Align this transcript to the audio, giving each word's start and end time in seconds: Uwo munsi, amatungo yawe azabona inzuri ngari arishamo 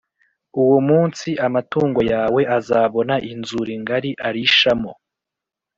Uwo 0.61 0.77
munsi, 0.87 1.29
amatungo 1.47 2.01
yawe 2.13 2.41
azabona 2.57 3.15
inzuri 3.31 3.73
ngari 3.81 4.11
arishamo 4.27 4.91